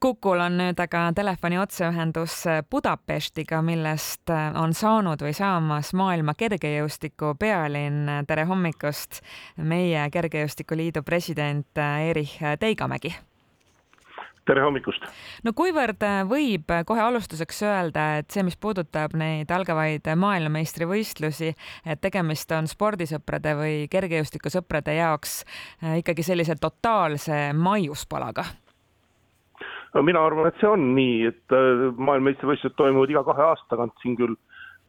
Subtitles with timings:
[0.00, 4.28] Kukul on nüüd aga telefoni otseühendus Budapestiga, millest
[4.60, 8.10] on saanud või saamas maailma kergejõustiku pealinn.
[8.28, 9.22] tere hommikust,
[9.56, 13.14] meie Kergejõustikuliidu president Erich Teigamägi
[14.46, 15.02] tere hommikust!
[15.42, 21.54] no kuivõrd võib kohe alustuseks öelda, et see, mis puudutab neid algavaid maailmameistrivõistlusi,
[21.86, 25.40] et tegemist on spordisõprade või kergejõustikusõprade jaoks
[26.02, 28.46] ikkagi sellise totaalse maiuspalaga?
[29.96, 33.96] No mina arvan, et see on nii, et äh, maailmameistrivõistlused toimuvad iga kahe aasta tagant,
[34.02, 34.36] siin küll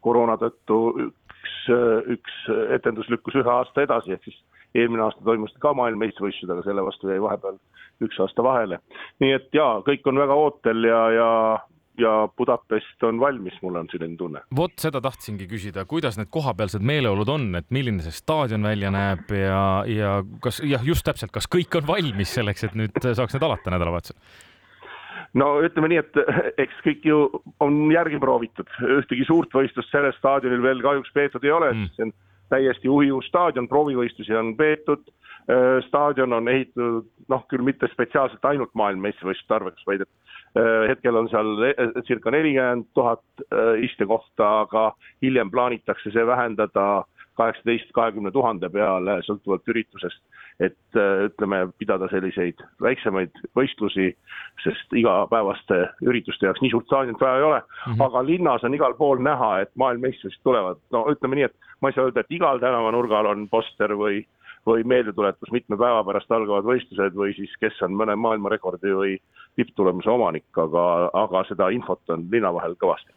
[0.04, 2.44] koroona tõttu üks, äh, üks
[2.76, 4.38] etendus lükkus ühe aasta edasi, ehk siis
[4.76, 7.56] eelmine aasta toimusid ka maailmameistrivõistlused, aga selle vastu jäi vahepeal
[8.04, 8.78] üks aasta vahele.
[9.24, 11.32] nii et jaa, kõik on väga ootel ja, ja
[11.98, 14.42] ja Budapest on valmis, mul on selline tunne.
[14.56, 19.32] vot seda tahtsingi küsida, kuidas need kohapealsed meeleolud on, et milline see staadion välja näeb
[19.34, 20.12] ja, ja
[20.44, 24.46] kas jah, just täpselt, kas kõik on valmis selleks, et nüüd saaks need alata nädalavahetusel?
[25.36, 26.20] No ütleme nii, et
[26.64, 27.18] eks kõik ju
[27.64, 28.70] on järgi proovitud,
[29.00, 31.72] ühtegi suurt võistlust sellel staadionil veel kahjuks peetud ei ole.
[31.74, 32.14] Mm., see on
[32.52, 35.04] täiesti uhiuus staadion, proovivõistlusi on peetud,
[35.50, 40.10] äh, staadion on ehitatud noh, küll mitte spetsiaalselt ainult maailmameistrivõistluste arveks, vaid et
[40.56, 43.44] äh, hetkel on seal äh, circa nelikümmend tuhat
[43.84, 44.90] istekohta, aga
[45.22, 47.04] hiljem plaanitakse see vähendada
[47.38, 50.20] kaheksateist, kahekümne tuhande peale, sõltuvalt üritusest.
[50.58, 54.08] et äh, ütleme, pidada selliseid väiksemaid võistlusi,
[54.64, 58.02] sest igapäevaste ürituste jaoks nii suurt staadionit vaja ei ole mm, -hmm.
[58.06, 61.94] aga linnas on igal pool näha, et maailmameistrivõistlused tulevad, no ütleme nii, et ma ei
[61.94, 64.24] saa öelda, et igal tänavanurgal on poster või
[64.66, 69.14] või meeldetuletus mitme päeva pärast algavad võistlused või siis kes on mõne maailmarekordi või
[69.56, 73.14] tipptulemuse omanik, aga, aga seda infot on linna vahel kõvasti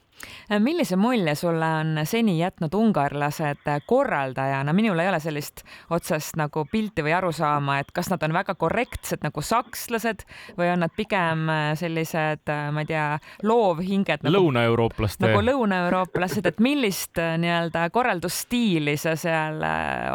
[0.59, 7.05] millise mulje sulle on seni jätnud ungarlased korraldajana, minul ei ole sellist otsest nagu pilti
[7.05, 10.25] või arusaama, et kas nad on väga korrektsed nagu sakslased
[10.57, 11.49] või on nad pigem
[11.79, 13.07] sellised, ma ei tea,
[13.43, 14.37] loovhinged nagu,.
[14.37, 15.25] lõunaeurooplaste.
[15.27, 19.61] nagu lõunaeurooplased, et millist nii-öelda korraldusstiili sa seal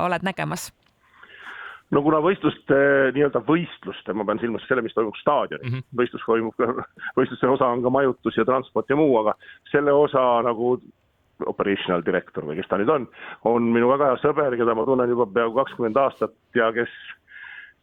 [0.03, 0.71] oled nägemas?
[1.95, 2.77] No kuna võistluste,
[3.15, 5.99] nii-öelda võistluste, ma pean silmas selle, mis toimub staadionil mm, -hmm.
[6.01, 6.65] võistlus toimub,
[7.19, 9.37] võistluste osa on ka majutus ja transport ja muu, aga
[9.71, 10.77] selle osa nagu
[11.47, 13.07] operational director või kes ta nüüd on,
[13.45, 16.93] on minu väga hea sõber, keda ma tunnen juba peaaegu kakskümmend aastat ja kes,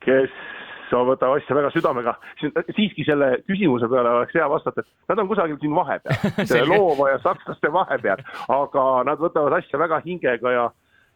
[0.06, 0.34] kes
[0.94, 2.14] võtab asja väga südamega,
[2.76, 7.20] siiski selle küsimuse peale oleks hea vastata, et nad on kusagil siin vahepeal, loova ja
[7.24, 8.22] sakslaste vahepeal,
[8.54, 10.68] aga nad võtavad asja väga hingega ja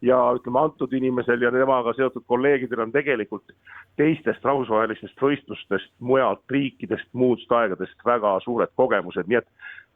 [0.01, 3.53] ja ütleme, antud inimesel ja temaga seotud kolleegidel on tegelikult
[3.97, 9.47] teistest rahvusvahelistest võistlustest, mujalt riikidest, muudest aegadest väga suured kogemused, nii et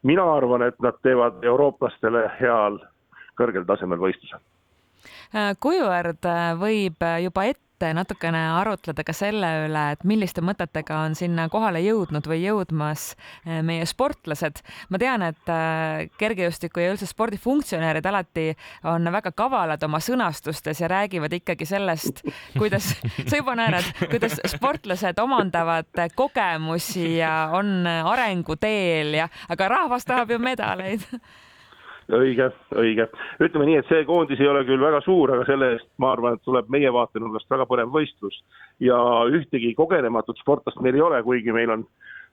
[0.04, 2.80] mina arvan, et nad teevad eurooplastele heal
[3.38, 4.42] kõrgel tasemel võistluse.
[5.60, 11.48] kuivõrd võib juba ette et natukene arutleda ka selle üle, et milliste mõtetega on sinna
[11.52, 13.12] kohale jõudnud või jõudmas
[13.46, 14.62] eh, meie sportlased.
[14.90, 18.48] ma tean, et eh, kergejõustiku ja üldse spordifunktsionäärid alati
[18.90, 22.24] on väga kavalad oma sõnastustes ja räägivad ikkagi sellest,
[22.58, 22.94] kuidas,
[23.30, 30.42] sa juba naerad, kuidas sportlased omandavad kogemusi ja on arenguteel ja, aga rahvas tahab ju
[30.42, 31.08] medaleid
[32.16, 33.08] õige, õige.
[33.44, 36.38] ütleme nii, et see koondis ei ole küll väga suur, aga selle eest ma arvan,
[36.38, 38.42] et tuleb meie vaatenurgast väga põnev võistlus.
[38.80, 38.98] ja
[39.30, 41.86] ühtegi kogenematut sportlast meil ei ole, kuigi meil on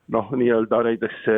[0.09, 1.29] noh, nii-öelda näiteks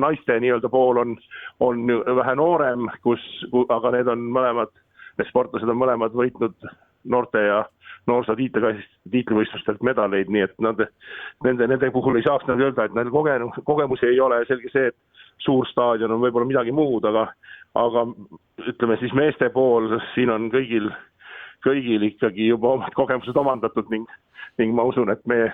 [0.00, 1.16] naiste nii-öelda pool on,
[1.60, 1.86] on
[2.18, 3.22] vähe noorem, kus,
[3.68, 4.72] aga need on mõlemad,
[5.18, 6.70] need sportlased on mõlemad võitnud
[7.08, 7.62] noorte ja
[8.08, 10.80] noorsootiitlikassist, tiitlivõistlustelt medaleid, nii et nad,
[11.44, 14.90] nende, nende puhul ei saaks nagu öelda, et neil kogenud, kogemusi ei ole, selge see,
[14.92, 17.28] et suur staadion on võib-olla midagi muud, aga
[17.76, 18.06] aga
[18.68, 20.88] ütleme siis meeste pool, siin on kõigil,
[21.66, 24.08] kõigil ikkagi juba omad kogemused omandatud ning,
[24.58, 25.50] ning ma usun, et me,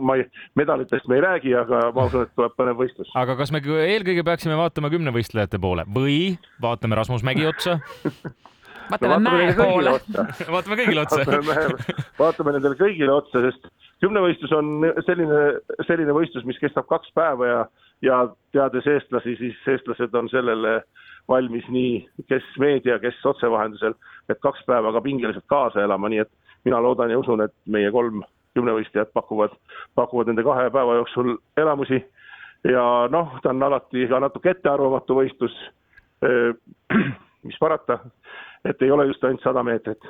[0.00, 3.10] ma ei, medalitest me ei räägi, aga ma usun, et tuleb põnev võistlus.
[3.18, 7.80] aga kas me eelkõige peaksime vaatama kümnevõistlejate poole või vaatame Rasmus Mägi otsa
[8.90, 9.94] vaatame no, mäe poole.
[10.54, 13.68] vaatame kõigile otsa vaatame, vaatame nendele kõigile otsa, sest
[14.04, 14.72] kümnevõistlus on
[15.06, 15.42] selline,
[15.88, 17.60] selline võistlus, mis kestab kaks päeva ja,
[18.04, 18.20] ja
[18.54, 20.80] teades eestlasi, siis eestlased on sellele
[21.28, 23.94] valmis nii, kes meedia, kes otsevahendusel,
[24.30, 26.32] et kaks päeva ka pingeliselt kaasa elama, nii et
[26.64, 28.22] mina loodan ja usun, et meie kolm
[28.56, 29.54] kümnevõistlejat pakuvad,
[29.94, 32.02] pakuvad nende kahe päeva jooksul elamusi
[32.68, 35.54] ja noh, ta on alati ka natuke ettearvamatu võistlus,
[37.46, 37.98] mis parata,
[38.68, 40.04] et ei ole just ainult sada meetrit.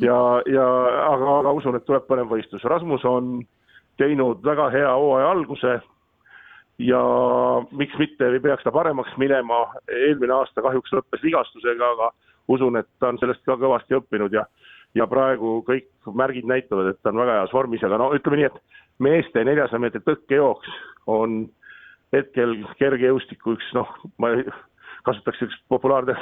[0.00, 0.16] ja,
[0.46, 0.66] ja
[1.08, 2.64] aga, aga usun, et tuleb põnev võistlus.
[2.64, 3.38] Rasmus on
[3.98, 5.78] teinud väga hea hooaja alguse
[6.78, 7.02] ja
[7.70, 12.10] miks mitte peaks ta paremaks minema, eelmine aasta kahjuks lõppes vigastusega, aga
[12.48, 14.46] usun, et ta on sellest ka kõvasti õppinud ja
[14.96, 18.48] ja praegu kõik märgid näitavad, et ta on väga heas vormis, aga no ütleme nii,
[18.48, 20.70] et meeste neljasaja meetri tõkkejooks
[21.12, 21.42] on
[22.14, 24.46] hetkel kergejõustiku üks noh, ma ei
[25.06, 26.14] kasutaks üks populaarne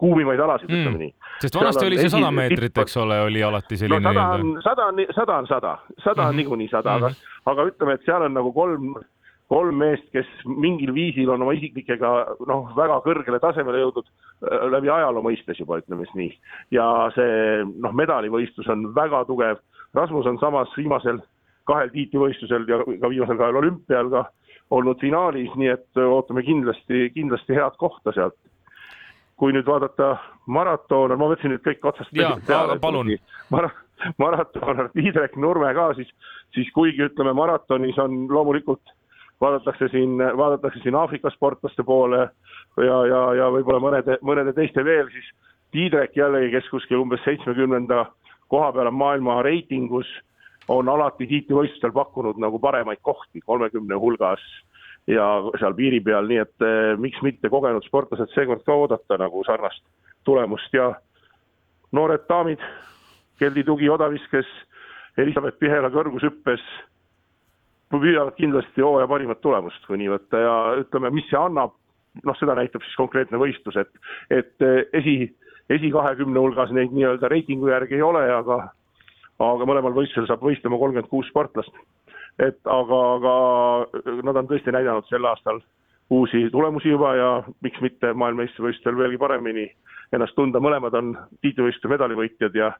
[0.00, 1.14] kuumimaid alasid mm., ütleme nii.
[1.44, 4.86] sest vanasti oli see sada meetrit, eks ole, oli alati selline no, sada on, sada
[4.92, 6.40] on, sada on sada, sada on mhm.
[6.42, 7.26] niikuinii sada mm, -hmm.
[7.44, 8.94] aga, aga ütleme, et seal on nagu kolm,
[9.52, 12.12] kolm meest, kes mingil viisil on oma isiklikega
[12.48, 16.30] noh, väga kõrgele tasemele jõudnud äh, läbi ajaloo mõistes juba, ütleme siis nii.
[16.78, 17.34] ja see
[17.68, 19.60] noh, medalivõistlus on väga tugev.
[19.92, 21.20] Rasmus on samas viimasel
[21.68, 24.24] kahel tiitlivõistlusel ja ka viimasel kahel olümpial ka
[24.72, 28.38] olnud finaalis, nii et ootame kindlasti, kindlasti head kohta sealt.
[29.42, 30.12] kui nüüd vaadata
[30.54, 32.78] maratone, ma võtsin nüüd kõik otsast peale.
[32.80, 33.10] palun.
[33.50, 33.72] Mara,
[34.22, 36.08] maratoner Tiidrek Nurme ka siis,
[36.54, 38.94] siis kuigi ütleme, maratonis on loomulikult
[39.42, 42.22] vaadatakse siin, vaadatakse siin Aafrika sportlaste poole
[42.78, 45.32] ja, ja, ja võib-olla mõnede, mõnede teiste veel, siis
[45.72, 48.04] Tiidrek jällegi, kes kuskil umbes seitsmekümnenda
[48.52, 50.08] koha peal on maailma reitingus
[50.68, 54.42] on alati tiitlivõistlustel pakkunud nagu paremaid kohti kolmekümne hulgas
[55.10, 55.24] ja
[55.58, 59.82] seal piiri peal, nii et eh, miks mitte kogenud sportlased seekord ka oodata nagu sarnast
[60.24, 60.70] tulemust.
[60.76, 60.92] Ja
[61.92, 62.62] noored daamid,
[63.40, 64.46] Keldi Tugi odaviskes,
[65.18, 66.62] Elizabeth Pihela kõrgushüppes
[68.00, 71.74] püüavad kindlasti hooaja parimat tulemust, kui nii võtta ja ütleme, mis see annab,
[72.24, 73.90] noh, seda näitab siis konkreetne võistlus, et,
[74.30, 75.16] et eh, esi,
[75.72, 78.62] esi kahekümne hulgas neid nii-öelda reitingu järgi ei ole, aga
[79.42, 81.72] aga mõlemal võistlusel saab võistlema kolmkümmend kuus sportlast.
[82.38, 83.32] et aga, aga
[84.24, 85.60] nad on tõesti näidanud sel aastal
[86.10, 87.30] uusi tulemusi juba ja
[87.60, 89.66] miks mitte maailmameistrivõistlustel veelgi paremini
[90.12, 91.12] ennast tunda, mõlemad on
[91.44, 92.72] tiitlivõistluse medalivõitjad ja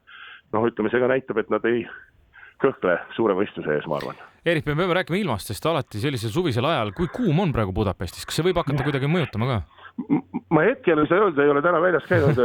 [0.53, 1.85] noh, ütleme, see ka näitab, et nad ei
[2.61, 4.19] kõhkle suure võistluse ees, ma arvan.
[4.43, 8.25] Eerik, me peame rääkima ilmast, sest alati sellisel suvisel ajal, kui kuum on praegu Budapestis,
[8.27, 9.61] kas see võib hakata kuidagi mõjutama ka?
[10.53, 12.39] ma hetkel ei saa öelda, ei ole täna väljas käinud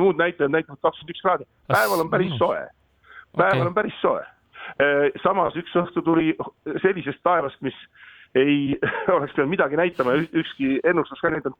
[0.00, 2.62] muud näitajad näitavad kakskümmend üks kraadi, päeval on päris soe,
[3.36, 3.68] päeval okay.
[3.68, 4.22] on päris soe.
[5.20, 6.32] samas üks õhtu tuli
[6.80, 7.76] sellisest taevast, mis
[8.40, 8.78] ei
[9.16, 11.56] oleks pidanud midagi näitama ja ükski ennustus ka näidanud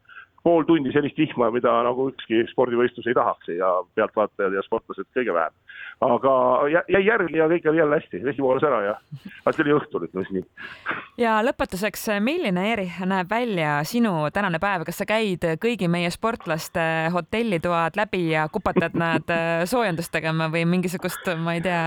[0.46, 5.35] pool tundi sellist vihma, mida nagu ükski spordivõistlus ei tahaks ja pealtvaatajad ja sportlased kõige
[5.35, 5.56] vähem.
[6.00, 6.32] aga
[6.70, 8.94] jäi järgi ja kõik oli jälle hästi, vesi voolas ära ja,
[9.44, 11.00] aga see oli õhtul, ütleme siis nii.
[11.25, 16.87] ja lõpetuseks, milline, Eri, näeb välja sinu tänane päev, kas sa käid kõigi meie sportlaste
[17.14, 19.34] hotellitoad läbi ja kupatad nad
[19.73, 21.82] soojendust tegema või mingisugust, ma ei tea,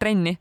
[0.00, 0.38] trenni?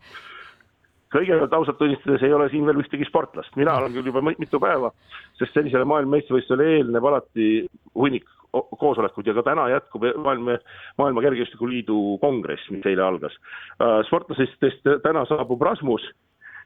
[1.15, 4.91] Kõigepealt ausalt tunnistades ei ole siin veel ühtegi sportlast, mina olen küll juba mitu päeva,
[5.39, 7.49] sest sellisele maailmameistrivõistlusele eelneb alati
[7.95, 10.59] hunnik koosolekuid ja ka täna jätkub maailma,
[10.99, 13.35] Maailma Kergejõustikuliidu kongress, mis eile algas.
[13.81, 16.05] Äh, sportlastest täna saabub Rasmus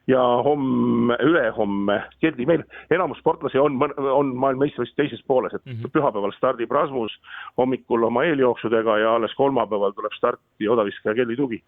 [0.09, 5.94] ja homme, ülehomme, Geldi, meil enamus sportlasi on, on maailmameistrivõistluste teises pooles, et mm -hmm.
[5.94, 7.13] pühapäeval stardib Rasmus
[7.57, 11.61] hommikul oma eeljooksudega ja alles kolmapäeval tuleb starti odaviskaja Geldi Tugi.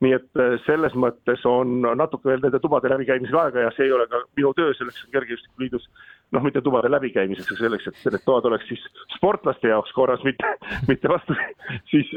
[0.00, 3.92] nii et äh, selles mõttes on natuke veel nende tubade läbikäimisega aega ja see ei
[3.92, 5.88] ole ka minu töö, selleks on Kergejõustiku Liidus
[6.32, 8.82] noh, mitte tubade läbikäimiseks, aga selleks, et need toad oleks siis
[9.16, 10.56] sportlaste jaoks korras, mitte,
[10.88, 11.34] mitte vastu,
[11.90, 12.12] siis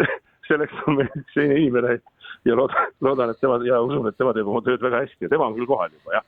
[0.49, 1.99] selleks on meil teine inimene
[2.45, 5.31] ja loodan, loodan, et tema ja usun, et tema teeb oma tööd väga hästi ja
[5.31, 6.27] tema on küll kohal juba jah,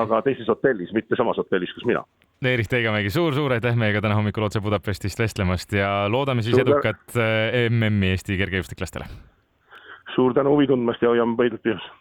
[0.00, 2.04] aga teises hotellis, mitte samas hotellis, kus mina.
[2.44, 6.66] Eerik Teigamägi suur,, suur-suur aitäh meiega täna hommikul otse Budapestist vestlemast ja loodame siis suur
[6.66, 9.08] edukat eh, MM-i Eesti kergejõustiklastele.
[10.14, 11.92] suur tänu huvi tundmast ja hoiame pöidlad pihus